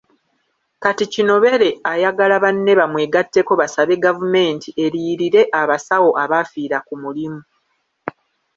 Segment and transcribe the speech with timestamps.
[0.83, 7.41] Kati Kinobere ayagala banne bamwegatteko basabe gavumenti eriyirire abasawo abafiira ku mirimu.